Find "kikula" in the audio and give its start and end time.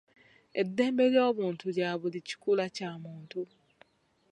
2.27-2.65